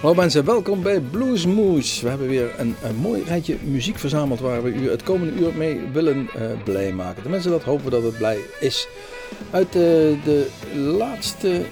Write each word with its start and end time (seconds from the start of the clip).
Hallo 0.00 0.14
mensen, 0.14 0.44
welkom 0.44 0.82
bij 0.82 1.00
Bluesmoes. 1.00 2.00
We 2.00 2.08
hebben 2.08 2.28
weer 2.28 2.54
een, 2.58 2.76
een 2.82 2.96
mooi 2.96 3.22
rijtje 3.22 3.56
muziek 3.62 3.98
verzameld 3.98 4.40
waar 4.40 4.62
we 4.62 4.72
u 4.72 4.90
het 4.90 5.02
komende 5.02 5.40
uur 5.40 5.54
mee 5.54 5.80
willen 5.92 6.30
uh, 6.36 6.62
blij 6.64 6.92
maken. 6.92 7.22
Tenminste, 7.22 7.48
dat 7.48 7.62
hopen 7.62 7.84
we 7.84 7.90
dat 7.90 8.02
het 8.02 8.16
blij 8.16 8.38
is. 8.60 8.88
Uit 9.50 9.66
uh, 9.66 9.82
de 10.24 10.46
laatste 10.74 11.62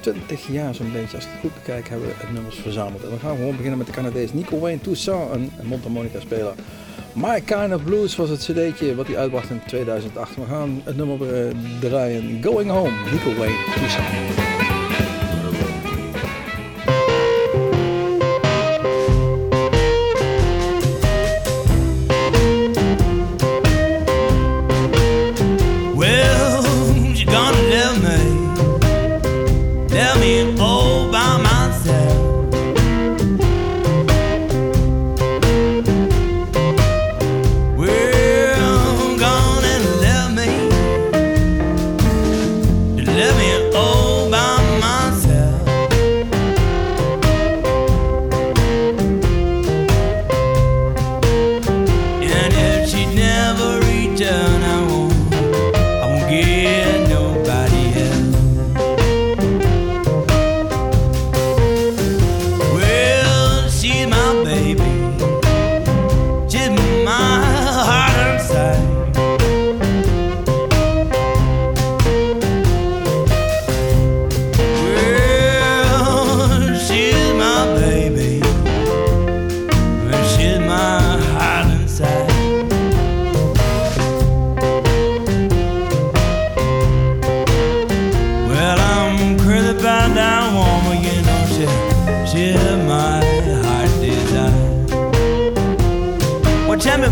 20 0.00 0.46
jaar 0.46 0.74
zo'n 0.74 0.92
beetje, 0.92 1.16
als 1.16 1.24
ik 1.24 1.30
het 1.30 1.40
goed 1.40 1.54
bekijk, 1.54 1.88
hebben 1.88 2.08
we 2.08 2.32
nummers 2.32 2.56
verzameld. 2.56 3.02
En 3.02 3.08
dan 3.08 3.18
gaan 3.18 3.30
we 3.30 3.36
gewoon 3.36 3.56
beginnen 3.56 3.78
met 3.78 3.86
de 3.86 3.92
Canadees 3.92 4.32
Nico 4.32 4.58
Wayne 4.58 4.80
Toussaint, 4.80 5.34
een, 5.34 5.52
een 5.58 5.66
mondharmonica 5.66 6.20
speler. 6.20 6.54
My 7.12 7.40
Kind 7.40 7.74
of 7.74 7.84
Blues 7.84 8.16
was 8.16 8.28
het 8.28 8.40
cd'tje 8.40 8.94
wat 8.94 9.06
hij 9.06 9.16
uitbracht 9.16 9.50
in 9.50 9.60
2008. 9.66 10.36
We 10.36 10.44
gaan 10.48 10.80
het 10.84 10.96
nummer 10.96 11.46
uh, 11.46 11.54
draaien, 11.80 12.42
Going 12.42 12.70
Home, 12.70 12.92
Nico 13.10 13.38
Wayne 13.38 13.64
Toussaint. 13.74 14.51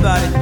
everybody. 0.03 0.40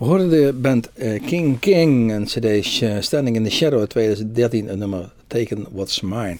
We 0.00 0.06
hoorden 0.06 0.28
de 0.30 0.52
band 0.52 0.92
eh, 0.92 1.22
King 1.26 1.58
King 1.58 2.12
en 2.12 2.24
CD 2.24 2.64
Sh- 2.64 3.00
Standing 3.00 3.36
in 3.36 3.44
the 3.44 3.50
Shadow 3.50 3.78
uit 3.80 3.90
2013, 3.90 4.68
een 4.68 4.78
nummer 4.78 5.12
Taken 5.26 5.66
What's 5.72 6.00
Mine. 6.00 6.36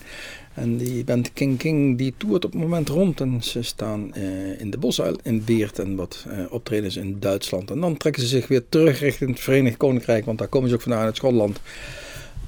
En 0.55 0.77
die 0.77 1.05
band 1.05 1.33
King 1.33 1.59
King 1.59 1.99
die 1.99 2.15
toert 2.17 2.45
op 2.45 2.53
het 2.53 2.61
moment 2.61 2.89
rond 2.89 3.21
en 3.21 3.43
ze 3.43 3.63
staan 3.63 4.15
eh, 4.15 4.61
in 4.61 4.71
de 4.71 4.79
bossen 4.79 5.17
in 5.23 5.45
Beert 5.45 5.79
en 5.79 5.97
wat 5.97 6.27
eh, 6.29 6.39
optredens 6.51 6.97
in 6.97 7.17
Duitsland. 7.19 7.71
En 7.71 7.81
dan 7.81 7.97
trekken 7.97 8.23
ze 8.23 8.29
zich 8.29 8.49
weer 8.49 8.63
terug 8.69 9.01
richting 9.01 9.31
het 9.31 9.41
Verenigd 9.41 9.77
Koninkrijk, 9.77 10.25
want 10.25 10.39
daar 10.39 10.49
komen 10.49 10.69
ze 10.69 10.75
ook 10.75 10.81
vandaan 10.83 11.05
uit 11.05 11.17
Schotland. 11.17 11.61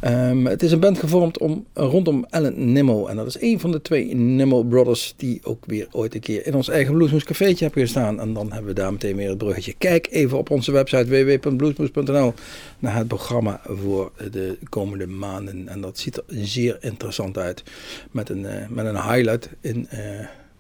Ehm, 0.02 0.44
het 0.44 0.62
is 0.62 0.72
een 0.72 0.80
band 0.80 0.98
gevormd 0.98 1.38
om, 1.38 1.66
rondom 1.74 2.26
Alan 2.30 2.72
Nimmo. 2.72 3.06
En 3.06 3.16
dat 3.16 3.26
is 3.26 3.40
een 3.40 3.60
van 3.60 3.70
de 3.70 3.82
twee 3.82 4.14
Nimmo 4.14 4.62
Brothers 4.62 5.14
die 5.16 5.40
ook 5.44 5.64
weer 5.66 5.86
ooit 5.90 6.14
een 6.14 6.20
keer 6.20 6.46
in 6.46 6.54
ons 6.54 6.68
eigen 6.68 6.94
Bluesmoes 6.94 7.24
cafeetje 7.24 7.64
hebben 7.64 7.82
gestaan. 7.82 8.20
En 8.20 8.32
dan 8.32 8.52
hebben 8.52 8.74
we 8.74 8.80
daar 8.80 8.92
meteen 8.92 9.16
weer 9.16 9.28
het 9.28 9.38
bruggetje. 9.38 9.74
Kijk 9.78 10.06
even 10.10 10.38
op 10.38 10.50
onze 10.50 10.72
website 10.72 11.04
www.bluesmoes.nl 11.06 12.34
naar 12.78 12.96
het 12.96 13.08
programma 13.08 13.60
voor 13.64 14.12
de 14.30 14.58
komende 14.68 15.06
maanden. 15.06 15.68
En 15.68 15.80
dat 15.80 15.98
ziet 15.98 16.16
er 16.16 16.24
zeer 16.28 16.76
interessant 16.80 17.38
uit. 17.38 17.62
Met 18.10 18.28
een, 18.28 18.46
eh, 18.46 18.68
met 18.68 18.86
een 18.86 19.02
highlight 19.02 19.48
in 19.60 19.86
eh, 19.88 20.00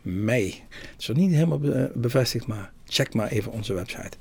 mei. 0.02 0.46
Het 0.68 1.00
is 1.00 1.06
nog 1.08 1.16
niet 1.16 1.32
helemaal 1.32 1.58
be- 1.58 1.90
bevestigd, 1.94 2.46
maar 2.46 2.72
check 2.86 3.14
maar 3.14 3.28
even 3.28 3.52
onze 3.52 3.74
website. 3.74 4.16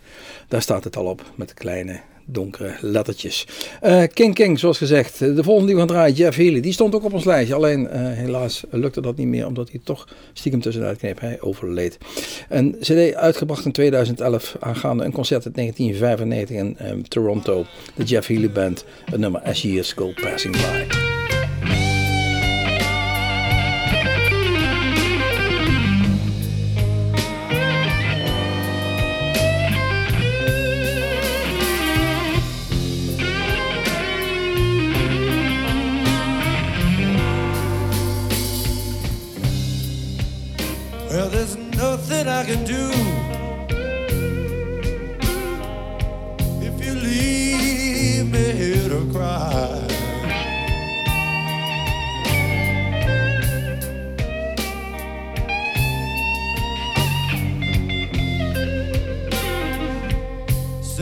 Daar 0.48 0.62
staat 0.62 0.84
het 0.84 0.96
al 0.96 1.06
op 1.06 1.24
met 1.36 1.54
kleine 1.54 2.00
donkere 2.26 2.76
lettertjes. 2.82 3.48
Eh, 3.82 4.04
King 4.14 4.34
King, 4.34 4.60
zoals 4.60 4.78
gezegd. 4.78 5.20
De 5.20 5.44
volgende 5.44 5.66
die 5.66 5.76
we 5.76 5.80
gaan 5.80 5.88
draaien, 5.88 6.16
Jeff 6.16 6.38
Healy. 6.38 6.62
Die 6.62 6.74
stond 6.74 6.96
ook 6.96 7.04
op 7.04 7.14
ons 7.14 7.24
lijstje. 7.24 7.56
Alleen 7.56 7.88
eh, 7.88 8.02
helaas 8.02 8.64
lukte 8.70 9.02
dat 9.02 9.18
niet 9.18 9.28
meer, 9.28 9.48
omdat 9.48 9.70
hij 9.72 9.80
toch 9.84 10.08
stiekem 10.34 10.62
tussenuit 10.62 10.98
kneep. 10.98 11.20
Hij 11.20 11.42
overleed. 11.42 11.98
Een 12.50 12.76
cd 12.80 13.14
uitgebracht 13.14 13.66
in 13.66 13.72
2011, 13.72 14.56
aangaande 14.60 15.04
een 15.04 15.12
concert 15.12 15.46
in 15.46 15.52
1995 15.56 16.58
in 16.58 16.78
ehm, 16.78 17.02
Toronto. 17.02 17.66
De 17.96 18.04
Jeff 18.04 18.28
Healy 18.28 18.52
Band. 18.52 18.86
Het 19.06 19.20
nummer 19.20 19.42
As 19.42 19.62
Years 19.62 19.92
Go 19.92 20.12
Passing 20.22 20.56
By. 20.56 21.01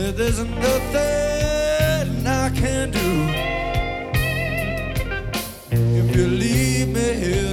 Said 0.00 0.16
there's 0.16 0.38
nothing 0.38 2.26
I 2.26 2.48
can 2.60 2.90
do. 2.90 3.08
If 5.70 6.16
you 6.16 6.26
leave 6.26 6.88
me 6.88 7.08
here 7.22 7.49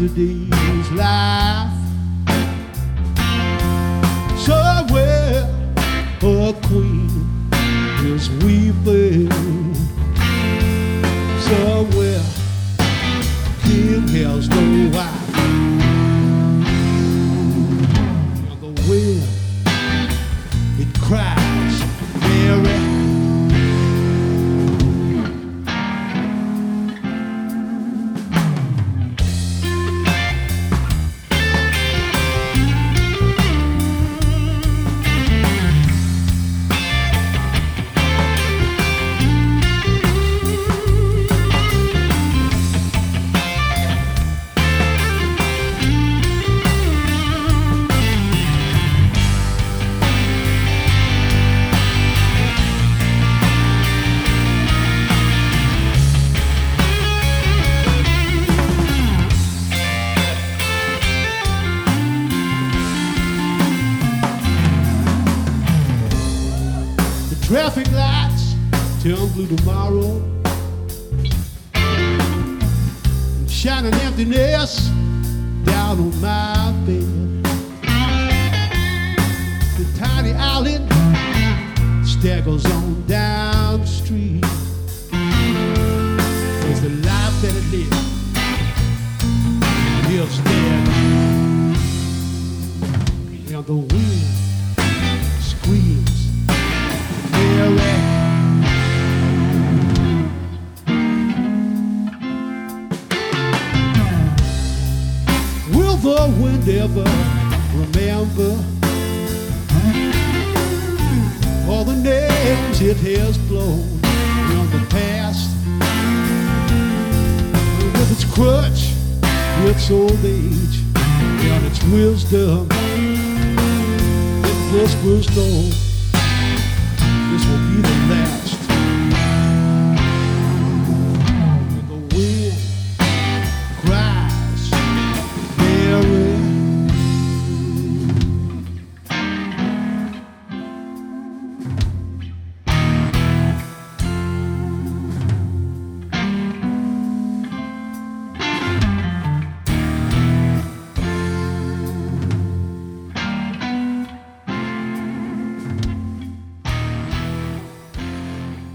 today. 0.00 0.39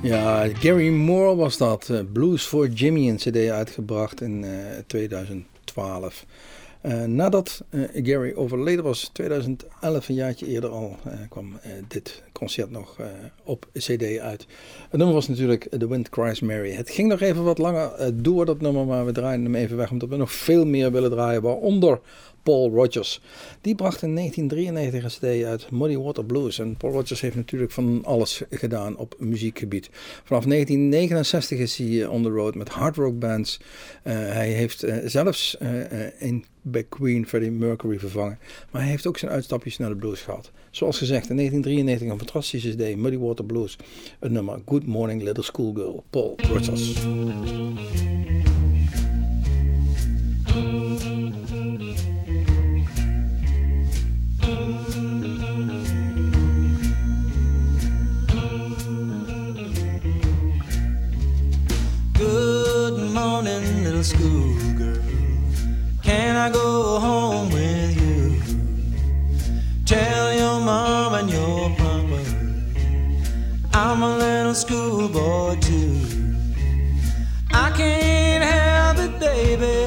Ja, 0.06 0.48
Gary 0.54 0.90
Moore 0.90 1.36
was 1.36 1.58
dat. 1.58 1.90
eh, 1.90 2.00
Blues 2.14 2.44
for 2.44 2.68
Jimmy, 2.68 3.10
een 3.10 3.16
cd 3.16 3.50
uitgebracht 3.50 4.22
in 4.22 4.44
eh, 4.44 4.50
2012. 4.88 6.26
Eh, 6.82 7.04
nadat 7.04 7.64
eh, 7.70 7.82
Gary 7.94 8.34
overleden 8.36 8.84
was, 8.84 9.10
2011, 9.14 10.10
een 10.10 10.16
jaartje 10.16 10.48
eerder 10.48 10.70
al, 10.70 10.96
kwam 11.30 11.60
dit 11.88 12.24
concert 12.32 12.72
nog 12.72 12.98
op 13.44 13.68
cd 13.74 14.20
uit. 14.20 14.46
Het 14.90 14.98
nummer 14.98 15.14
was 15.16 15.28
natuurlijk 15.28 15.68
The 15.78 15.88
Wind 15.88 16.10
Cries 16.10 16.40
Mary. 16.40 16.72
Het 16.72 16.90
ging 16.90 17.10
nog 17.10 17.22
even 17.22 17.44
wat 17.44 17.58
langer 17.58 18.12
door, 18.24 18.46
dat 18.46 18.62
nummer, 18.62 18.86
maar 18.86 19.06
we 19.06 19.12
draaien 19.12 19.44
hem 19.44 19.56
even 19.56 19.78
weg, 19.78 19.92
omdat 19.92 20.10
we 20.10 20.16
nog 20.16 20.32
veel 20.32 20.66
meer 20.66 20.92
willen 20.92 21.12
draaien, 21.12 21.42
waaronder 21.42 22.00
Paul 22.46 22.72
Rogers. 22.72 23.22
Die 23.62 23.76
bracht 23.76 24.02
in 24.02 24.16
1993 24.16 25.04
een 25.04 25.40
cd 25.40 25.46
uit, 25.46 25.72
Muddy 25.72 25.98
Water 25.98 26.26
Blues. 26.26 26.60
En 26.60 26.78
Paul 26.78 26.94
Rogers 26.94 27.22
heeft 27.22 27.36
natuurlijk 27.36 27.72
van 27.72 28.02
alles 28.04 28.42
gedaan 28.50 28.98
op 28.98 29.16
muziekgebied. 29.20 29.90
Vanaf 30.24 30.46
1969 30.46 31.60
is 31.60 31.78
hij 31.78 32.02
eh, 32.02 32.12
on 32.12 32.24
the 32.24 32.30
road 32.30 32.56
met 32.56 32.70
hard 32.70 32.96
rock 32.96 33.20
bands. 33.20 33.60
Eh, 34.04 34.14
hij 34.14 34.50
heeft 34.50 34.84
eh, 34.84 34.98
zelfs 35.06 35.58
eh, 35.58 36.22
in 36.22 36.46
bij 36.62 36.84
Queen 36.84 37.28
Freddie 37.28 37.52
Mercury 37.52 38.00
vervangen. 38.00 38.40
Maar 38.72 38.82
hij 38.82 38.90
heeft 38.90 39.08
ook 39.08 39.18
zijn 39.18 39.32
uitstapjes 39.32 39.78
naar 39.78 39.90
de 39.90 39.96
blues 39.96 40.22
gehad. 40.22 40.52
Zoals 40.72 40.98
gezegd, 40.98 41.30
in 41.30 41.36
1993 41.36 42.10
een 42.10 42.28
fantastische 42.28 42.70
cd, 42.70 42.96
Muddy 42.96 43.18
Water 43.18 43.46
Blues. 43.46 43.78
Het 44.20 44.32
nummer 44.32 44.62
Good 44.66 44.86
Morning 44.86 45.22
Little 45.22 45.44
Schoolgirl, 45.44 46.04
Paul 46.10 46.36
Rogers. 46.38 46.94
Morning, 63.26 63.84
little 63.84 64.04
schoolgirl. 64.04 65.02
Can 66.04 66.36
I 66.36 66.48
go 66.52 67.00
home 67.00 67.50
with 67.50 67.94
you? 68.04 68.24
Tell 69.94 70.28
your 70.42 70.60
mom 70.70 71.14
and 71.20 71.30
your 71.38 71.70
papa 71.80 72.22
I'm 73.74 74.04
a 74.04 74.18
little 74.18 74.54
schoolboy 74.54 75.56
too. 75.68 75.98
I 77.52 77.68
can't 77.80 78.44
help 78.54 78.98
it, 79.06 79.14
baby. 79.20 79.78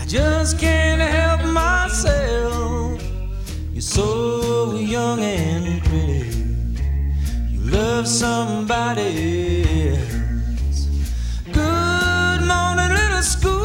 I 0.00 0.04
just 0.06 0.58
can't 0.58 1.02
help 1.02 1.40
myself. 1.62 3.02
You're 3.74 3.90
so 3.98 4.76
young 4.96 5.20
and 5.20 5.82
pretty. 5.88 6.30
You 7.52 7.60
love 7.76 8.06
somebody 8.08 9.77
school. 13.22 13.57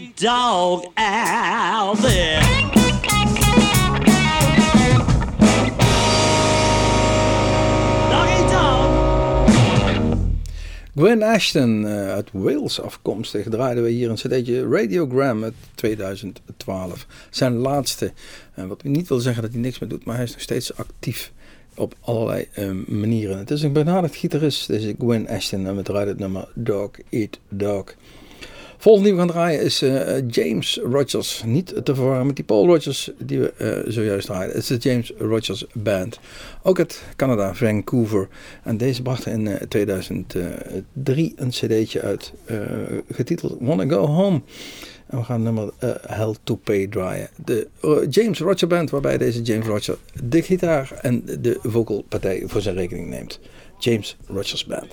Dog 0.00 0.84
out. 0.94 1.98
Gwen 10.94 11.22
Ashton, 11.22 11.86
eh, 11.86 12.10
uit 12.10 12.28
Wales 12.32 12.80
afkomstig, 12.80 13.48
draaiden 13.48 13.84
we 13.84 13.90
hier 13.90 14.10
een 14.10 14.16
cd'tje 14.16 14.68
Radiogram 14.68 15.44
uit 15.44 15.54
2012. 15.74 17.06
Zijn 17.30 17.54
laatste. 17.54 18.12
En 18.54 18.68
wat 18.68 18.82
niet 18.82 19.08
wil 19.08 19.18
zeggen 19.18 19.42
dat 19.42 19.52
hij 19.52 19.60
niks 19.60 19.78
meer 19.78 19.88
doet, 19.88 20.04
maar 20.04 20.14
hij 20.14 20.24
is 20.24 20.32
nog 20.32 20.40
steeds 20.40 20.76
actief 20.76 21.32
op 21.74 21.94
allerlei 22.00 22.48
eh, 22.52 22.70
manieren. 22.86 23.38
Het 23.38 23.50
is 23.50 23.62
een 23.62 23.72
benaderd 23.72 24.16
gitarist, 24.16 24.66
deze 24.66 24.94
Gwen 24.98 25.28
Ashton, 25.28 25.66
en 25.66 25.76
we 25.76 25.82
draaien 25.82 26.08
het 26.08 26.18
nummer 26.18 26.48
Dog 26.54 26.90
Eat 27.10 27.38
Dog. 27.48 27.94
Volgende 28.84 29.08
die 29.08 29.18
we 29.18 29.24
gaan 29.24 29.34
draaien 29.34 29.62
is 29.62 29.82
eh, 29.82 30.28
James 30.28 30.80
Rogers. 30.82 31.42
Niet 31.46 31.84
te 31.84 31.94
verwarren 31.94 32.26
met 32.26 32.36
die 32.36 32.44
Paul 32.44 32.66
Rogers 32.66 33.10
die 33.18 33.40
we 33.40 33.52
eh, 33.52 33.92
zojuist 33.92 34.26
draaiden. 34.26 34.54
Het 34.54 34.70
is 34.70 34.80
de 34.80 34.88
James 34.88 35.12
Rogers 35.18 35.66
Band. 35.72 36.20
Ook 36.62 36.78
uit 36.78 37.02
Canada, 37.16 37.54
Vancouver. 37.54 38.28
En 38.62 38.76
deze 38.76 39.02
bracht 39.02 39.26
in 39.26 39.46
eh, 39.46 39.66
2003 39.68 41.32
een 41.36 41.48
cd'tje 41.48 42.00
uit, 42.00 42.32
eh, 42.44 42.56
getiteld 43.10 43.56
Wanna 43.60 43.88
Go 43.88 44.06
Home. 44.06 44.40
En 45.06 45.18
we 45.18 45.24
gaan 45.24 45.42
nummer 45.42 45.72
eh, 45.78 45.90
Hell 46.06 46.34
to 46.42 46.56
Pay 46.56 46.86
draaien. 46.86 47.28
De 47.44 47.68
eh, 47.80 47.90
James 48.10 48.38
Roger 48.38 48.68
Band, 48.68 48.90
waarbij 48.90 49.18
deze 49.18 49.42
James 49.42 49.66
Roger 49.66 49.98
de 50.24 50.42
gitaar 50.42 50.92
en 51.02 51.24
de 51.40 51.58
vocalpartij 51.62 52.42
voor 52.46 52.60
zijn 52.60 52.74
rekening 52.74 53.08
neemt. 53.08 53.40
James 53.78 54.16
Rogers 54.26 54.66
Band. 54.66 54.86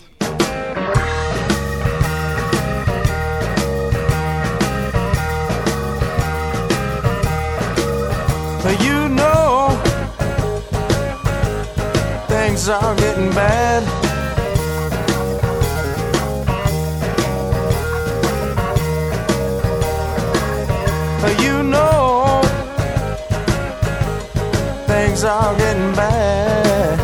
You 8.64 9.10
know 9.10 9.70
things 12.28 12.70
are 12.70 12.96
getting 12.96 13.32
bad. 13.32 13.82
You 21.42 21.64
know 21.64 22.42
things 24.86 25.24
are 25.24 25.58
getting 25.58 25.96
bad. 25.96 27.00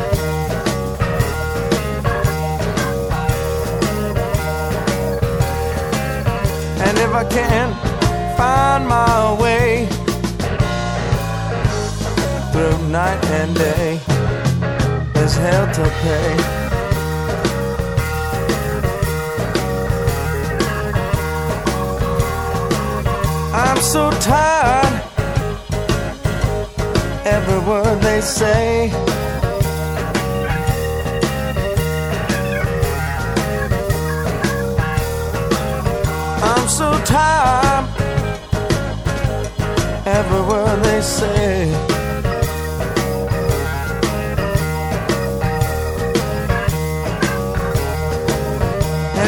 And 6.86 6.98
if 7.00 7.14
I 7.14 7.24
can't 7.30 7.76
find 8.38 8.88
my 8.88 9.42
way 9.42 9.97
through 12.58 12.88
night 12.88 13.24
and 13.26 13.54
day. 13.54 14.00
There's 15.14 15.36
hell 15.36 15.68
to 15.78 15.84
pay. 16.02 16.30
I'm 23.54 23.80
so 23.80 24.10
tired. 24.32 24.94
Every 27.26 27.60
word 27.70 28.02
they 28.02 28.22
say. 28.22 28.92
I'm 36.52 36.68
so 36.68 36.90
tired. 37.06 37.86
Every 40.08 40.42
word 40.42 40.84
they 40.84 41.02
say. 41.02 41.97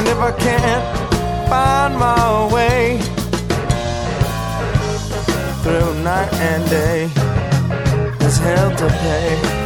If 0.10 0.18
I 0.18 0.32
can't 0.32 1.50
find 1.50 1.94
my 1.98 2.54
way 2.54 3.00
through 5.62 5.94
night 6.04 6.34
and 6.34 6.68
day, 6.70 7.08
there's 8.18 8.38
hell 8.38 8.76
to 8.76 8.88
pay. 8.88 9.59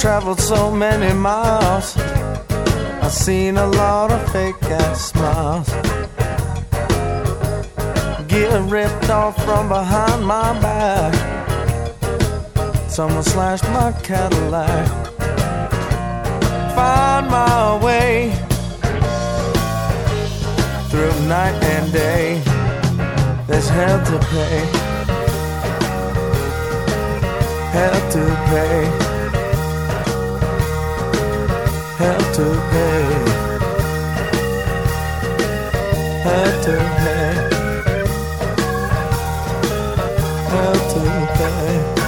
Traveled 0.00 0.40
so 0.40 0.70
many 0.70 1.12
miles. 1.12 1.94
I've 3.02 3.12
seen 3.12 3.58
a 3.58 3.66
lot 3.66 4.10
of 4.10 4.32
fake 4.32 4.62
ass 4.62 5.10
smiles. 5.10 5.68
Get 8.26 8.50
ripped 8.70 9.10
off 9.10 9.36
from 9.44 9.68
behind 9.68 10.26
my 10.26 10.58
back. 10.62 11.12
Someone 12.88 13.22
slashed 13.22 13.64
my 13.64 13.92
Cadillac. 14.02 14.88
Find 16.74 17.26
my 17.28 17.84
way 17.84 18.32
through 20.88 21.12
night 21.28 21.62
and 21.74 21.92
day. 21.92 22.42
There's 23.46 23.68
hell 23.68 24.02
to 24.06 24.18
pay. 24.32 24.60
Hell 27.74 28.10
to 28.12 28.24
pay. 28.48 29.09
Have 32.00 32.34
to 32.34 32.44
pay. 32.70 33.02
head 36.24 36.62
to 36.64 36.74
pay. 36.96 37.34
head 40.48 40.78
to 40.90 41.00
pay. 41.36 41.99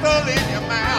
crystal 0.00 0.28
in 0.28 0.50
your 0.50 0.60
mind. 0.62 0.93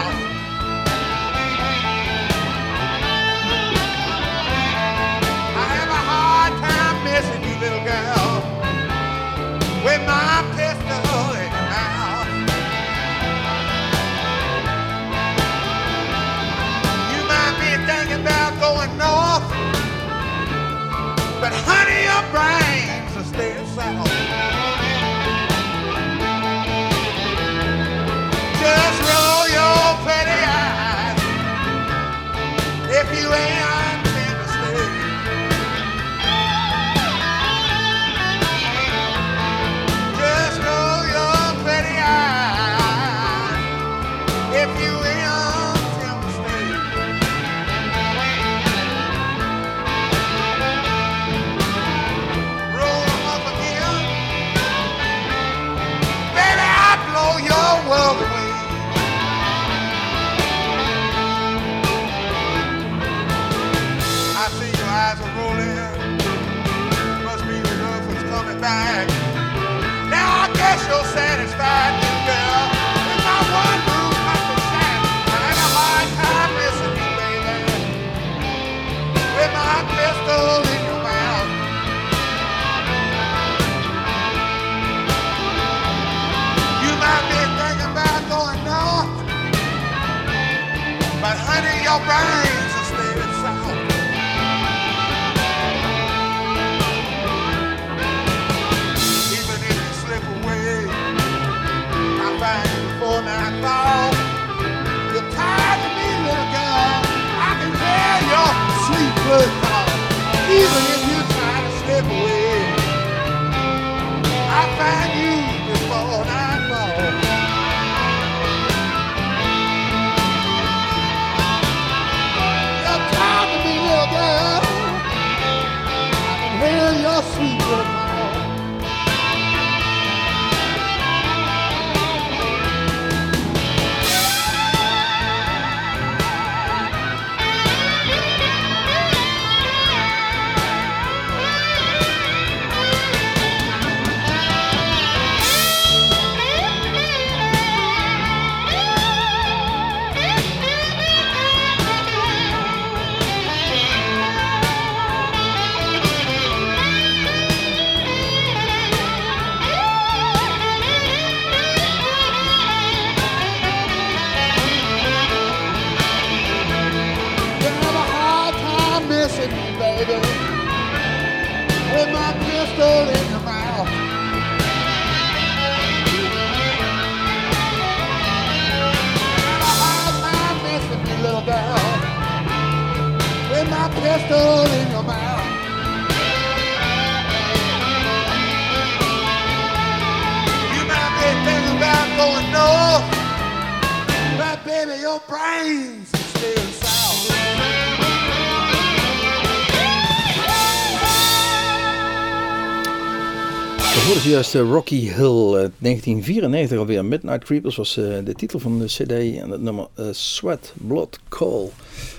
Zojuist 204.44 204.56
eh, 204.56 204.62
Rocky 204.62 205.00
Hill, 205.00 205.64
eh, 205.64 205.70
1994 205.80 206.78
alweer. 206.78 207.06
Midnight 207.06 207.44
Creepers 207.44 207.76
was 207.76 207.98
eh, 207.98 208.04
de 208.24 208.34
titel 208.34 208.60
van 208.60 208.80
de 208.80 208.86
cd 208.86 209.12
en 209.12 209.50
het 209.50 209.62
nummer 209.62 209.88
eh, 209.94 210.06
Sweat, 210.12 210.74
Blood, 210.88 211.20
Coal. 211.30 211.72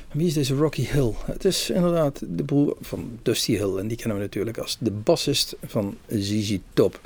En 0.08 0.18
wie 0.18 0.26
is 0.26 0.34
deze 0.34 0.54
Rocky 0.54 0.86
Hill? 0.86 1.12
Het 1.24 1.44
is 1.44 1.70
inderdaad 1.70 2.22
de 2.28 2.44
broer 2.44 2.76
van 2.80 3.18
Dusty 3.22 3.52
Hill. 3.52 3.76
En 3.76 3.88
die 3.88 3.96
kennen 3.96 4.16
we 4.16 4.22
natuurlijk 4.22 4.58
als 4.58 4.76
de 4.80 4.90
bassist 4.90 5.56
van 5.66 5.96
ZZ 6.08 6.58
Top. 6.72 7.00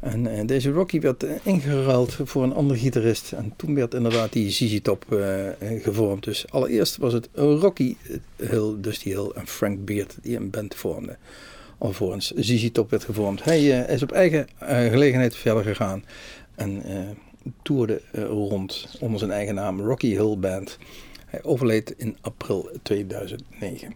En 0.00 0.26
eh, 0.26 0.46
deze 0.46 0.70
Rocky 0.70 1.00
werd 1.00 1.22
eh, 1.22 1.30
ingeruild 1.42 2.16
voor 2.24 2.42
een 2.42 2.54
andere 2.54 2.78
gitarist. 2.78 3.32
En 3.32 3.52
toen 3.56 3.74
werd 3.74 3.94
inderdaad 3.94 4.32
die 4.32 4.50
ZZ 4.50 4.78
Top 4.82 5.04
eh, 5.12 5.48
eh, 5.48 5.82
gevormd. 5.82 6.24
Dus 6.24 6.44
allereerst 6.50 6.96
was 6.96 7.12
het 7.12 7.28
Rocky 7.34 7.96
Hill, 8.36 8.74
Dusty 8.80 9.08
Hill 9.08 9.30
en 9.34 9.46
Frank 9.46 9.84
Beard 9.84 10.16
die 10.22 10.36
een 10.36 10.50
band 10.50 10.74
vormden 10.74 11.18
alvorens 11.78 12.30
ZZ 12.30 12.70
Top 12.72 12.90
werd 12.90 13.04
gevormd. 13.04 13.44
Hij 13.44 13.84
eh, 13.84 13.94
is 13.94 14.02
op 14.02 14.12
eigen 14.12 14.48
eh, 14.58 14.90
gelegenheid 14.90 15.36
verder 15.36 15.62
gegaan 15.62 16.04
en 16.54 16.82
eh, 16.82 16.98
toerde 17.62 18.00
rond 18.12 18.96
onder 19.00 19.18
zijn 19.18 19.30
eigen 19.30 19.54
naam 19.54 19.80
Rocky 19.80 20.08
Hill 20.08 20.36
Band. 20.38 20.78
Hij 21.26 21.42
overleed 21.42 21.94
in 21.96 22.16
april 22.20 22.70
2009. 22.82 23.92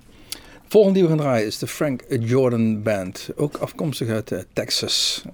Volgende 0.68 0.99
die 0.99 1.09
we 1.09 1.14
gaan 1.14 1.24
draaien 1.24 1.47
is 1.47 1.59
de 1.59 1.66
Frank 1.66 2.05
Jordan 2.20 2.83
Band. 2.83 3.30
Ook 3.37 3.57
afkomstig 3.57 4.09
uit 4.09 4.47
Texas. 4.53 5.24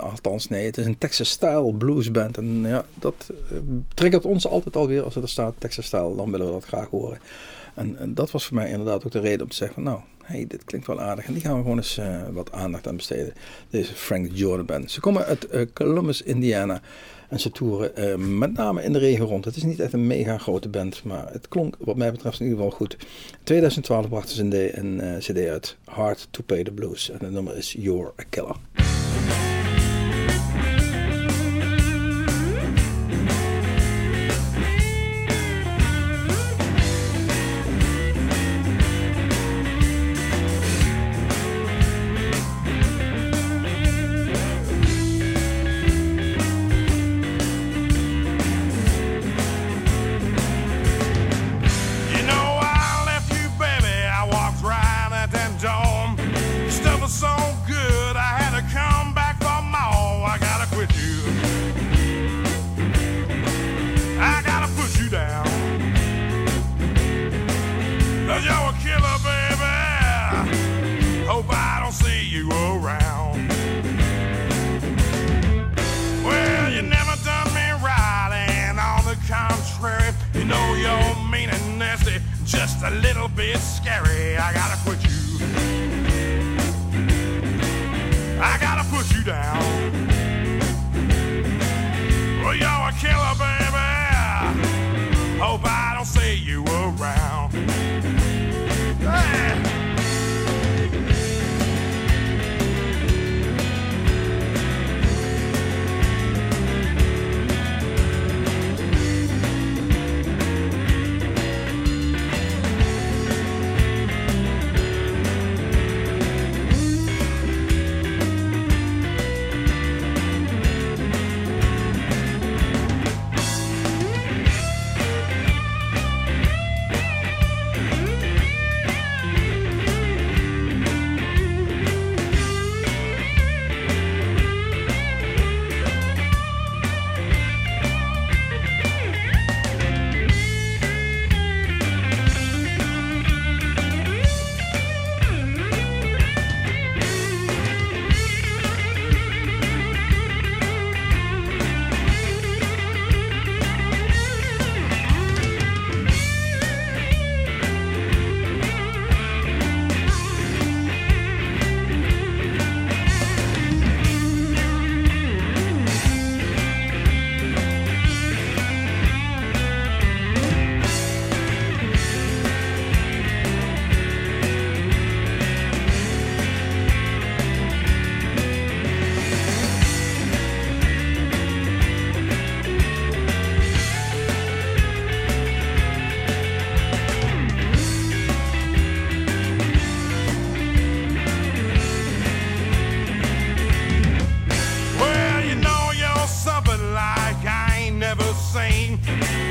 Althans, 0.00 0.48
nee, 0.48 0.66
het 0.66 0.78
is 0.78 0.86
een 0.86 0.98
Texas-style 0.98 1.74
bluesband. 1.74 2.36
En 2.36 2.62
ja, 2.66 2.84
dat 2.94 3.30
triggert 3.94 4.24
ons 4.24 4.46
altijd 4.46 4.76
alweer 4.76 5.02
als 5.02 5.16
er 5.16 5.28
staat 5.28 5.54
Texas-style. 5.58 6.16
Dan 6.16 6.30
willen 6.30 6.46
we 6.46 6.52
dat 6.52 6.64
graag 6.64 6.88
horen. 6.88 7.18
En, 7.74 7.98
en 7.98 8.14
dat 8.14 8.30
was 8.30 8.44
voor 8.44 8.56
mij 8.56 8.70
inderdaad 8.70 9.04
ook 9.04 9.12
de 9.12 9.20
reden 9.20 9.42
om 9.42 9.48
te 9.48 9.56
zeggen 9.56 9.74
van 9.74 9.84
nou, 9.92 10.00
hey, 10.24 10.44
dit 10.48 10.64
klinkt 10.64 10.86
wel 10.86 11.00
aardig. 11.00 11.26
En 11.26 11.32
die 11.32 11.42
gaan 11.42 11.56
we 11.56 11.62
gewoon 11.62 11.76
eens 11.76 11.98
eh, 11.98 12.22
wat 12.32 12.52
aandacht 12.52 12.88
aan 12.88 12.96
besteden. 12.96 13.34
Deze 13.70 13.94
Frank 13.94 14.28
Jordan 14.32 14.66
Band. 14.66 14.90
Ze 14.90 15.00
komen 15.00 15.24
uit 15.24 15.46
eh, 15.46 15.66
Columbus, 15.72 16.22
Indiana. 16.22 16.80
En 17.28 17.40
ze 17.40 17.50
toeren 17.50 17.96
eh, 17.96 18.14
met 18.14 18.52
name 18.52 18.82
in 18.82 18.92
de 18.92 18.98
regen 18.98 19.24
rond. 19.24 19.44
Het 19.44 19.56
is 19.56 19.62
niet 19.62 19.80
echt 19.80 19.92
een 19.92 20.06
mega 20.06 20.38
grote 20.38 20.68
band, 20.68 21.04
maar 21.04 21.32
het 21.32 21.48
klonk 21.48 21.76
wat 21.78 21.96
mij 21.96 22.12
betreft 22.12 22.40
in 22.40 22.46
ieder 22.46 22.62
geval 22.62 22.76
goed. 22.76 22.92
In 22.92 23.44
2012 23.44 24.08
brachten 24.08 24.36
ze 24.36 24.78
een, 24.78 25.18
cd 25.18 25.48
uit, 25.48 25.76
Hard 25.84 26.28
to 26.30 26.42
Pay 26.46 26.64
the 26.64 26.72
Blues. 26.72 27.10
En 27.10 27.18
het 27.20 27.32
nummer 27.32 27.56
is 27.56 27.72
You're 27.78 28.12
a 28.20 28.24
Killer. 28.28 28.56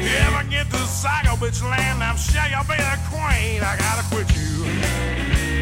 You 0.04 0.16
ever 0.28 0.44
get 0.50 0.70
to 0.72 0.78
Psycho 0.78 1.36
Bitch 1.36 1.62
Land, 1.62 2.04
I'm 2.04 2.18
sure 2.18 2.42
you'll 2.50 2.64
be 2.64 2.78
the 2.78 2.98
queen. 3.10 3.62
I 3.62 3.76
gotta 3.78 4.04
quit 4.10 4.28
you. 4.36 5.53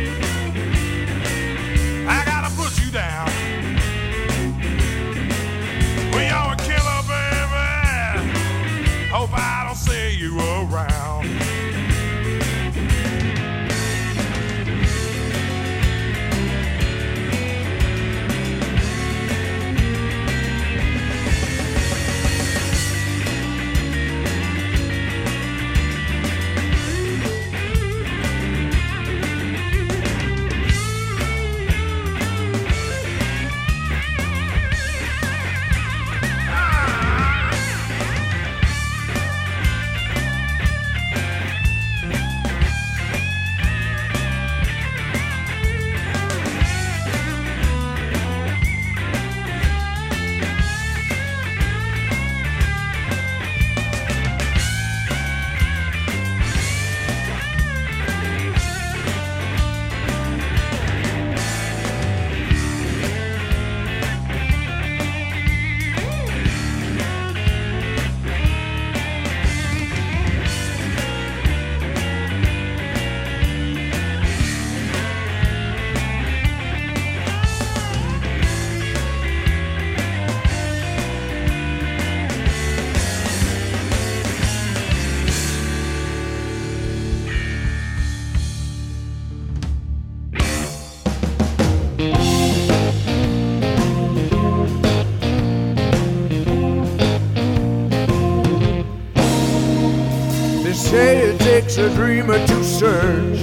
Takes 101.71 101.89
a 101.89 101.95
dreamer 101.95 102.37
to 102.47 102.63
search. 102.65 103.39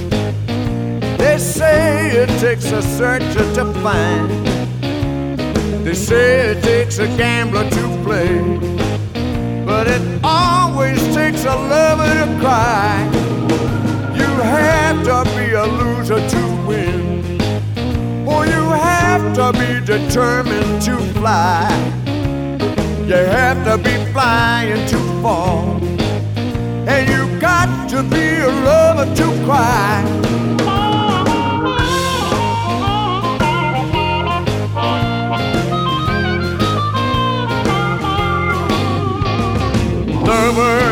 They 1.18 1.38
say 1.38 2.10
it 2.10 2.28
takes 2.40 2.70
a 2.72 2.82
searcher 2.82 3.54
to 3.54 3.72
find. 3.80 4.28
They 5.82 5.94
say 5.94 6.50
it 6.50 6.62
takes 6.62 6.98
a 6.98 7.06
gambler 7.16 7.68
to 7.70 8.02
play. 8.04 8.38
But 9.64 9.86
it 9.86 10.02
always 10.22 11.00
takes 11.14 11.46
a 11.46 11.56
lover 11.56 12.12
to 12.20 12.38
cry. 12.38 13.08
You 14.14 14.30
have 14.56 15.02
to 15.04 15.24
be 15.34 15.52
a 15.54 15.64
loser 15.64 16.20
to 16.28 16.42
win. 16.66 17.40
Or 18.28 18.44
you 18.44 18.64
have 18.90 19.24
to 19.36 19.52
be 19.58 19.80
determined 19.86 20.82
to 20.82 20.98
fly. 21.18 21.66
You 23.06 23.24
have 23.40 23.64
to 23.64 23.78
be 23.78 23.96
flying 24.12 24.86
to 24.88 24.98
fall. 25.22 25.78
And 26.86 27.08
you 27.08 27.17
to 27.89 28.03
be 28.03 28.41
a 28.41 28.49
lover 28.49 29.07
to 29.14 29.24
cry. 29.47 30.05
Lovers, 40.26 40.88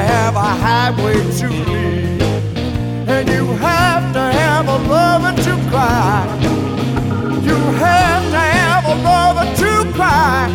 have 0.00 0.36
a 0.36 0.50
highway 0.64 1.14
to 1.38 1.48
lead. 1.48 2.22
And 3.08 3.28
you 3.28 3.46
have 3.54 4.12
to 4.12 4.20
have 4.20 4.68
a 4.68 4.78
lover 4.88 5.34
to 5.42 5.52
cry. 5.70 6.26
You 7.42 7.56
have 7.84 8.24
to 8.30 8.42
have 8.58 8.84
a 8.86 8.96
lover 9.08 9.48
to 9.62 9.92
cry. 9.92 10.48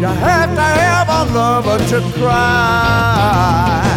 You 0.00 0.06
have 0.06 0.54
to 0.54 0.68
have 0.82 1.08
a 1.08 1.22
lover 1.32 1.78
to 1.90 2.00
cry. 2.18 3.93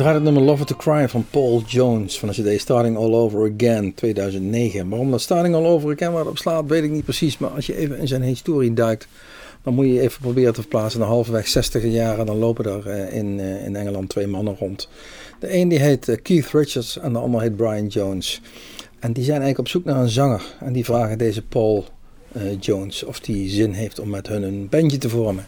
We 0.00 0.06
draaien 0.06 0.24
het 0.24 0.32
nummer 0.34 0.50
Love 0.52 0.64
to 0.64 0.76
Cry 0.76 1.08
van 1.08 1.26
Paul 1.30 1.62
Jones 1.66 2.18
van 2.18 2.28
de 2.28 2.54
CD 2.54 2.60
Starting 2.60 2.96
All 2.96 3.14
Over 3.14 3.52
Again 3.54 3.94
2009. 3.94 4.88
Waarom 4.88 5.10
dat 5.10 5.20
Starting 5.20 5.54
All 5.54 5.66
Over 5.66 5.92
Again 5.92 6.12
waar 6.12 6.26
op 6.26 6.38
slaat 6.38 6.66
weet 6.66 6.82
ik 6.82 6.90
niet 6.90 7.04
precies. 7.04 7.38
Maar 7.38 7.50
als 7.50 7.66
je 7.66 7.76
even 7.76 7.98
in 7.98 8.08
zijn 8.08 8.22
historie 8.22 8.72
duikt, 8.72 9.08
dan 9.62 9.74
moet 9.74 9.86
je 9.86 10.00
even 10.00 10.20
proberen 10.20 10.52
te 10.52 10.60
verplaatsen 10.60 11.00
naar 11.00 11.08
halverwege 11.08 11.48
60 11.48 11.84
jaren. 11.84 12.26
Dan 12.26 12.36
lopen 12.36 12.64
er 12.64 12.86
eh, 12.86 13.16
in, 13.16 13.40
eh, 13.40 13.64
in 13.64 13.76
Engeland 13.76 14.08
twee 14.08 14.26
mannen 14.26 14.56
rond. 14.56 14.88
De 15.40 15.54
een 15.54 15.68
die 15.68 15.78
heet 15.78 16.08
eh, 16.08 16.16
Keith 16.22 16.50
Richards 16.52 16.98
en 16.98 17.12
de 17.12 17.18
ander 17.18 17.40
heet 17.40 17.56
Brian 17.56 17.86
Jones. 17.86 18.40
En 18.98 19.12
die 19.12 19.24
zijn 19.24 19.40
eigenlijk 19.42 19.58
op 19.58 19.68
zoek 19.68 19.84
naar 19.84 20.00
een 20.00 20.08
zanger. 20.08 20.42
En 20.60 20.72
die 20.72 20.84
vragen 20.84 21.18
deze 21.18 21.42
Paul 21.42 21.84
Jones 22.60 23.04
of 23.04 23.20
die 23.20 23.50
zin 23.50 23.72
heeft 23.72 23.98
om 23.98 24.10
met 24.10 24.28
hun 24.28 24.42
een 24.42 24.68
bandje 24.68 24.98
te 24.98 25.08
vormen. 25.08 25.46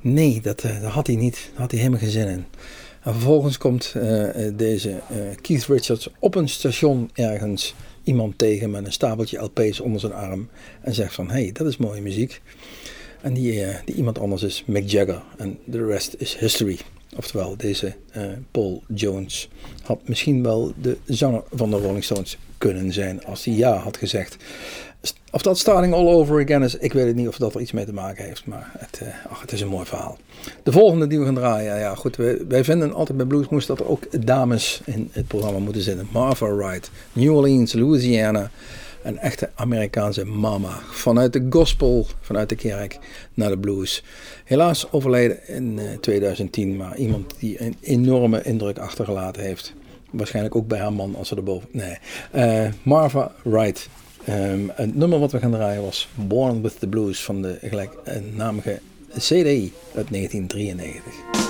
Nee, 0.00 0.40
dat, 0.40 0.60
dat 0.60 0.90
had 0.90 1.06
hij 1.06 1.16
niet. 1.16 1.48
Daar 1.50 1.60
had 1.60 1.70
hij 1.70 1.80
helemaal 1.80 2.00
geen 2.00 2.10
zin 2.10 2.28
in. 2.28 2.44
En 3.02 3.12
vervolgens 3.12 3.58
komt 3.58 3.94
uh, 3.96 4.28
deze 4.54 4.90
uh, 4.90 5.16
Keith 5.40 5.64
Richards 5.64 6.08
op 6.18 6.34
een 6.34 6.48
station 6.48 7.10
ergens 7.14 7.74
iemand 8.02 8.38
tegen 8.38 8.70
met 8.70 8.86
een 8.86 8.92
stapeltje 8.92 9.38
LP's 9.38 9.80
onder 9.80 10.00
zijn 10.00 10.12
arm 10.12 10.48
en 10.80 10.94
zegt 10.94 11.14
van 11.14 11.30
hé, 11.30 11.42
hey, 11.42 11.52
dat 11.52 11.66
is 11.66 11.76
mooie 11.76 12.00
muziek. 12.00 12.40
En 13.20 13.34
die, 13.34 13.52
uh, 13.52 13.76
die 13.84 13.94
iemand 13.94 14.18
anders 14.18 14.42
is 14.42 14.62
Mick 14.66 14.90
Jagger 14.90 15.22
en 15.36 15.58
the 15.70 15.84
rest 15.86 16.14
is 16.18 16.36
history. 16.36 16.78
Oftewel, 17.16 17.56
deze 17.56 17.94
Paul 18.50 18.82
Jones 18.94 19.48
had 19.82 20.08
misschien 20.08 20.42
wel 20.42 20.72
de 20.80 20.96
zanger 21.06 21.42
van 21.52 21.70
de 21.70 21.76
Rolling 21.76 22.04
Stones 22.04 22.38
kunnen 22.58 22.92
zijn 22.92 23.24
als 23.24 23.44
hij 23.44 23.54
ja 23.54 23.76
had 23.76 23.96
gezegd. 23.96 24.36
Of 25.30 25.42
dat 25.42 25.58
starting 25.58 25.94
all 25.94 26.06
over 26.06 26.42
again 26.42 26.62
is, 26.62 26.76
ik 26.76 26.92
weet 26.92 27.06
het 27.06 27.16
niet 27.16 27.28
of 27.28 27.36
dat 27.36 27.54
er 27.54 27.60
iets 27.60 27.72
mee 27.72 27.84
te 27.84 27.92
maken 27.92 28.24
heeft. 28.24 28.46
Maar 28.46 28.70
het, 28.78 29.00
uh, 29.02 29.08
ach, 29.30 29.40
het 29.40 29.52
is 29.52 29.60
een 29.60 29.68
mooi 29.68 29.86
verhaal. 29.86 30.18
De 30.62 30.72
volgende 30.72 31.06
die 31.06 31.18
we 31.18 31.24
gaan 31.24 31.34
draaien, 31.34 31.78
ja 31.78 31.94
goed, 31.94 32.16
wij, 32.48 32.64
vinden 32.64 32.92
altijd 32.94 33.16
bij 33.16 33.26
Bluesmoes 33.26 33.66
dat 33.66 33.80
er 33.80 33.88
ook 33.88 34.26
dames 34.26 34.80
in 34.84 35.08
het 35.12 35.26
programma 35.26 35.58
moeten 35.58 35.82
zitten. 35.82 36.08
Martha 36.12 36.54
Wright, 36.54 36.90
New 37.12 37.36
Orleans, 37.36 37.72
Louisiana. 37.72 38.50
Een 39.02 39.18
echte 39.18 39.50
Amerikaanse 39.54 40.24
mama. 40.24 40.78
Vanuit 40.90 41.32
de 41.32 41.46
gospel, 41.50 42.06
vanuit 42.20 42.48
de 42.48 42.56
kerk 42.56 42.98
naar 43.34 43.50
de 43.50 43.58
blues. 43.58 44.04
Helaas 44.44 44.92
overleden 44.92 45.48
in 45.48 45.78
uh, 45.78 45.98
2010, 46.00 46.76
maar 46.76 46.96
iemand 46.96 47.34
die 47.38 47.62
een 47.62 47.76
enorme 47.80 48.42
indruk 48.42 48.78
achtergelaten 48.78 49.42
heeft. 49.42 49.74
Waarschijnlijk 50.10 50.54
ook 50.56 50.68
bij 50.68 50.78
haar 50.78 50.92
man 50.92 51.14
als 51.16 51.28
ze 51.28 51.36
erboven. 51.36 51.68
Nee. 51.72 51.98
Uh, 52.34 52.68
Martha 52.82 53.32
Wright. 53.42 53.88
Um, 54.28 54.70
het 54.74 54.94
nummer 54.94 55.18
wat 55.18 55.32
we 55.32 55.38
gaan 55.38 55.50
draaien 55.50 55.82
was 55.82 56.08
Born 56.14 56.62
with 56.62 56.78
the 56.78 56.86
Blues 56.86 57.24
van 57.24 57.42
de 57.42 57.58
gelijknamige 57.60 58.80
CD 59.16 59.72
uit 59.94 60.10
1993. 60.10 61.48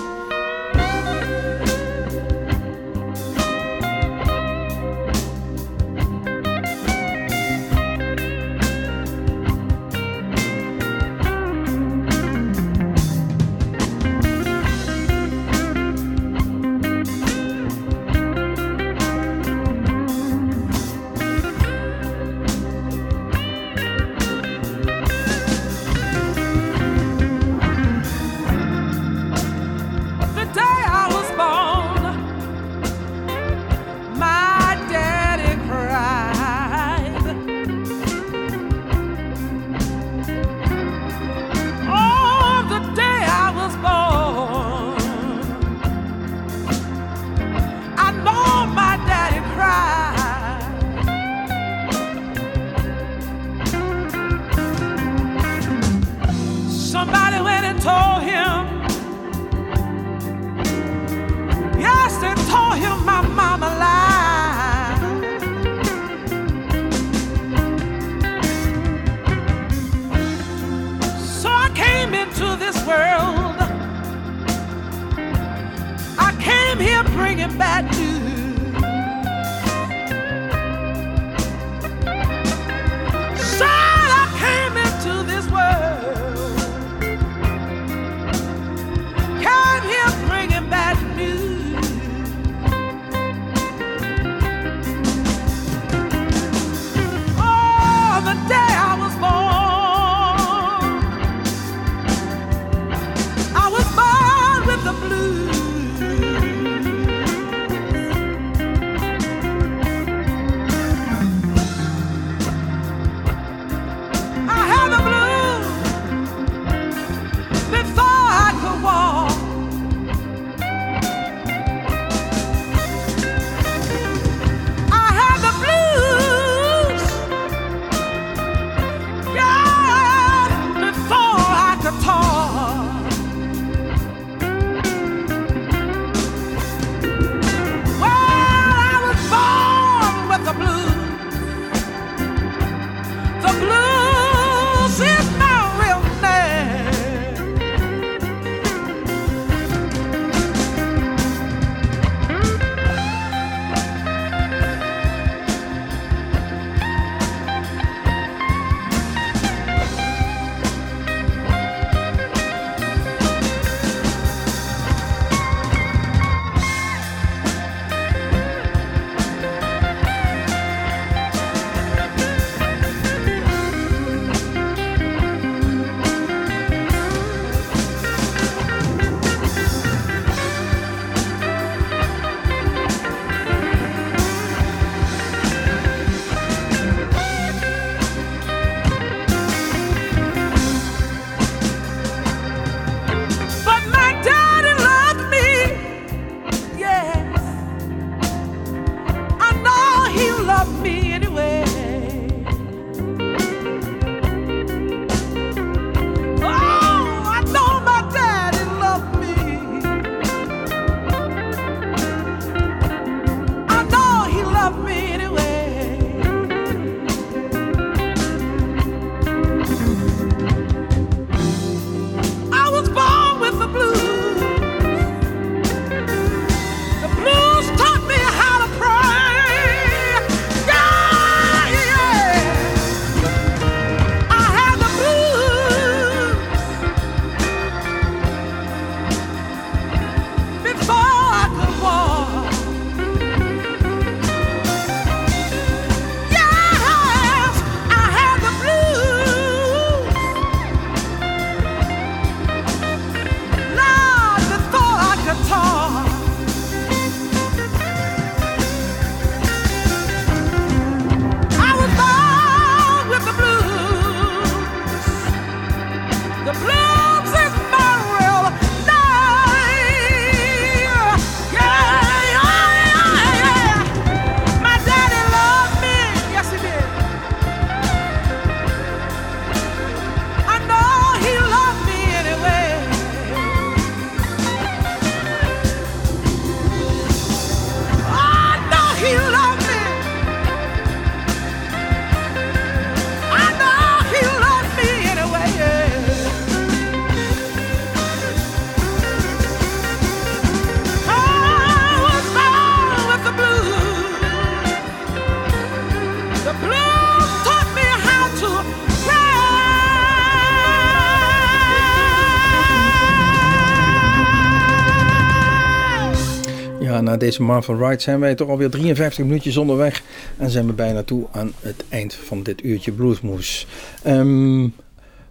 Deze 317.29 317.43
Marvel 317.43 317.89
Ride 317.89 318.03
zijn 318.03 318.21
wij 318.21 318.35
toch 318.35 318.49
alweer 318.49 318.71
53 318.71 319.25
minuutjes 319.25 319.57
onderweg. 319.57 320.03
En 320.37 320.51
zijn 320.51 320.67
we 320.67 320.73
bijna 320.73 321.03
toe 321.03 321.27
aan 321.33 321.53
het 321.61 321.85
eind 321.89 322.15
van 322.15 322.43
dit 322.43 322.65
uurtje 322.65 322.93
Bluesmoes. 322.93 323.67
Ehm, 324.03 324.63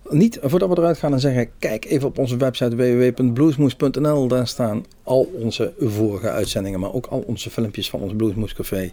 niet 0.10 0.40
voordat 0.42 0.70
we 0.70 0.78
eruit 0.78 0.98
gaan 0.98 1.14
en 1.14 1.20
zeggen, 1.20 1.50
kijk 1.60 1.86
even 1.86 2.08
op 2.08 2.18
onze 2.18 2.38
website 2.38 2.76
www.bluesmoes.nl. 2.76 4.28
Daar 4.28 4.48
staan 4.48 4.86
al 5.04 5.32
onze 5.34 5.74
vorige 5.80 6.30
uitzendingen, 6.30 6.80
maar 6.80 6.94
ook 6.94 7.06
al 7.06 7.24
onze 7.28 7.50
filmpjes 7.50 7.90
van 7.90 8.00
ons 8.00 8.14
Bluesmoes 8.16 8.54
Café. 8.54 8.92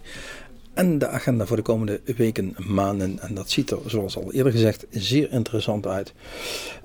En 0.75 0.97
de 0.97 1.07
agenda 1.07 1.45
voor 1.45 1.55
de 1.55 1.61
komende 1.61 2.01
weken, 2.17 2.55
maanden. 2.67 3.19
En 3.19 3.33
dat 3.33 3.49
ziet 3.49 3.71
er, 3.71 3.77
zoals 3.85 4.17
al 4.17 4.33
eerder 4.33 4.51
gezegd, 4.51 4.85
zeer 4.89 5.31
interessant 5.31 5.87
uit. 5.87 6.13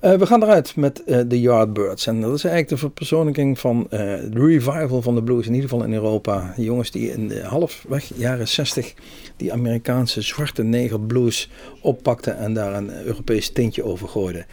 Uh, 0.03 0.14
we 0.14 0.26
gaan 0.26 0.43
eruit 0.43 0.76
met 0.76 1.03
uh, 1.07 1.20
de 1.26 1.41
Yardbirds. 1.41 2.07
En 2.07 2.20
dat 2.20 2.34
is 2.34 2.45
eigenlijk 2.45 2.68
de 2.68 2.76
verpersoonlijking 2.76 3.59
van 3.59 3.78
uh, 3.80 3.88
de 3.91 4.30
revival 4.32 5.03
van 5.03 5.14
de 5.14 5.22
blues, 5.22 5.47
in 5.47 5.55
ieder 5.55 5.68
geval 5.68 5.84
in 5.84 5.93
Europa. 5.93 6.55
Jongens 6.57 6.91
die 6.91 7.12
in 7.12 7.28
de 7.28 7.43
halfweg 7.43 8.11
jaren 8.14 8.49
60 8.49 8.95
die 9.36 9.53
Amerikaanse 9.53 10.22
zwarte 10.22 10.62
neger 10.62 11.01
blues 11.01 11.51
oppakten 11.82 12.38
en 12.38 12.55
daar 12.55 12.74
een 12.74 13.05
Europees 13.05 13.51
tintje 13.51 13.84
over 13.84 14.09
gooiden. 14.09 14.47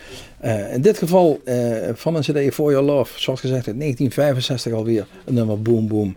in 0.73 0.81
dit 0.81 0.97
geval 0.97 1.41
van 1.93 2.15
een 2.15 2.21
CD 2.21 2.53
For 2.53 2.71
Your 2.71 2.85
Love, 2.85 3.19
zoals 3.19 3.39
gezegd 3.39 3.67
in 3.67 3.79
1965 3.79 4.73
alweer, 4.73 5.07
een 5.25 5.33
nummer 5.33 5.61
Boom 5.61 5.87
Boom 5.87 6.15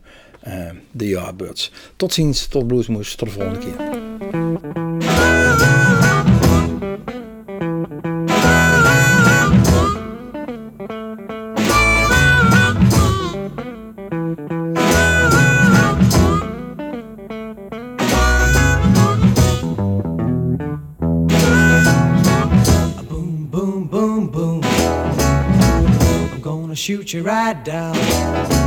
de 0.90 1.08
Yardbirds. 1.08 1.72
Tot 1.96 2.12
ziens, 2.12 2.46
tot 2.46 2.66
Bluesmoes, 2.66 3.14
tot 3.14 3.28
de 3.28 3.34
volgende 3.34 3.58
keer. 3.58 3.98
shoot 26.80 27.12
you 27.12 27.22
right 27.22 27.62
down 27.62 28.59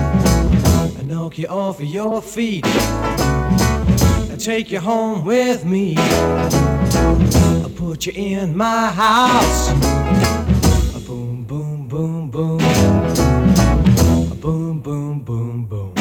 knock 1.23 1.37
you 1.37 1.47
off 1.47 1.79
of 1.79 1.85
your 1.85 2.21
feet 2.21 2.65
and 2.65 4.37
take 4.37 4.69
you 4.69 4.79
home 4.81 5.23
with 5.23 5.63
me. 5.63 5.95
I'll 5.97 7.69
put 7.77 8.05
you 8.05 8.11
in 8.13 8.57
my 8.57 8.89
house. 8.89 9.69
A 9.69 10.99
boom, 11.07 11.45
boom, 11.45 11.87
boom, 11.87 12.29
boom. 12.29 12.59
A 12.59 14.35
boom, 14.35 14.81
boom, 14.81 15.21
boom, 15.21 15.65
boom. 15.65 15.93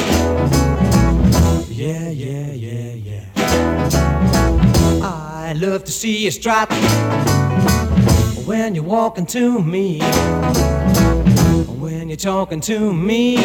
Yeah, 1.69 2.09
yeah, 2.09 2.53
yeah, 2.53 2.95
yeah. 2.95 3.25
I 5.05 5.53
love 5.57 5.85
to 5.85 5.93
see 5.93 6.25
you 6.25 6.33
strut 6.33 6.69
when 8.45 8.75
you're 8.75 8.83
walking 8.83 9.27
to 9.27 9.63
me. 9.63 10.01
When 11.79 12.09
you're 12.09 12.17
talking 12.17 12.61
to 12.63 12.93
me, 12.93 13.37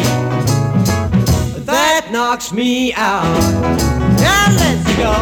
knocks 2.11 2.51
me 2.51 2.93
out. 2.93 3.23
Now 4.19 4.47
let's 4.55 4.97
go. 4.97 5.13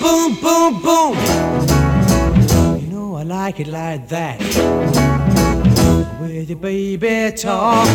Boom, 0.00 0.34
boom, 0.40 0.82
boom. 0.82 1.14
You 2.80 2.86
know 2.88 3.16
I 3.16 3.22
like 3.22 3.60
it 3.60 3.68
like 3.68 4.08
that. 4.08 4.93
With 6.24 6.48
your 6.48 6.58
baby 6.58 7.36
talk, 7.36 7.86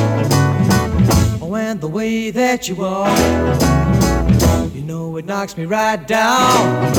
oh, 1.41 1.55
and 1.55 1.81
the 1.81 1.87
way 1.87 2.29
that 2.29 2.69
you 2.69 2.75
walk, 2.75 3.17
you 4.75 4.81
know 4.81 5.17
it 5.17 5.25
knocks 5.25 5.57
me 5.57 5.65
right 5.65 6.07
down, 6.07 6.93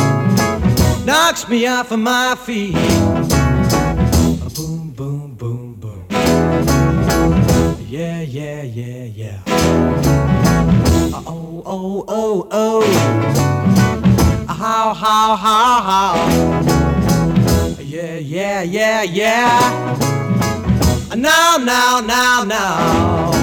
knocks 1.06 1.48
me 1.48 1.68
off 1.68 1.92
of 1.92 2.00
my 2.00 2.34
feet. 2.34 2.74
Boom, 4.56 4.90
boom, 4.90 5.34
boom, 5.36 5.74
boom. 5.74 6.04
Yeah, 7.88 8.22
yeah, 8.22 8.62
yeah, 8.62 9.04
yeah. 9.04 9.40
Oh, 11.14 11.62
oh, 11.64 12.04
oh, 12.08 12.48
oh. 12.50 12.82
How, 14.48 14.92
how, 14.94 15.36
how, 15.36 15.80
how. 15.80 16.14
Yeah, 17.78 18.16
yeah, 18.16 18.62
yeah, 18.62 19.02
yeah. 19.02 19.89
Now, 21.16 21.56
now, 21.56 22.00
now, 22.00 22.44
now. 22.44 23.39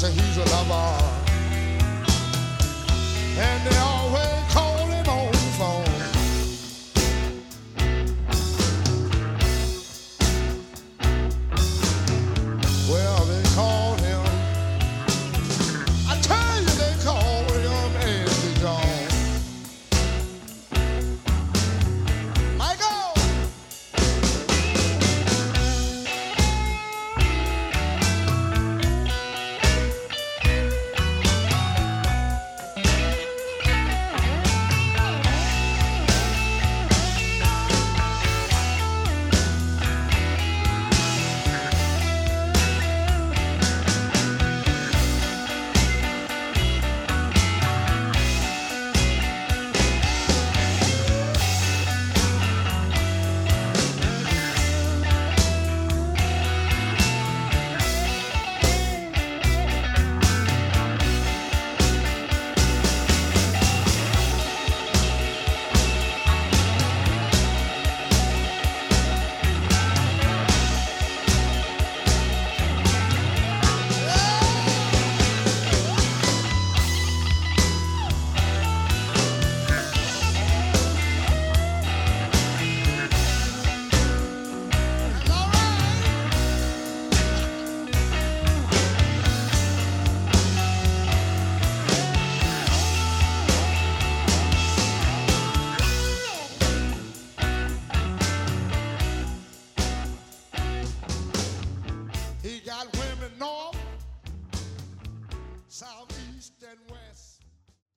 said 0.00 0.14
he's 0.14 0.38
a 0.38 0.44
lover. 0.44 1.09